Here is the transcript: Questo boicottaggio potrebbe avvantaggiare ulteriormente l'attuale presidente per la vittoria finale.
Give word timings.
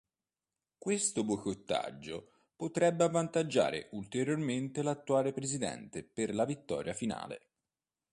Questo 0.79 1.23
boicottaggio 1.23 2.31
potrebbe 2.55 3.03
avvantaggiare 3.03 3.89
ulteriormente 3.91 4.81
l'attuale 4.81 5.31
presidente 5.31 6.01
per 6.03 6.33
la 6.33 6.43
vittoria 6.45 6.95
finale. 6.95 7.49